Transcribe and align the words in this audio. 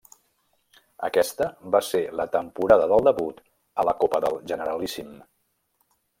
Aquesta 1.07 1.47
va 1.75 1.81
ser 1.89 2.01
la 2.21 2.25
temporada 2.37 2.87
del 2.93 3.05
debut 3.09 3.45
a 3.83 3.87
la 3.91 3.95
Copa 4.05 4.23
del 4.27 4.41
Generalíssim. 4.53 5.15